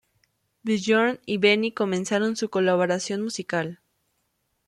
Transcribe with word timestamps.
Björn 0.63 1.19
y 1.27 1.37
Benny 1.37 1.73
comenzaron 1.73 2.35
su 2.35 2.49
colaboración 2.49 3.21
musical. 3.21 3.79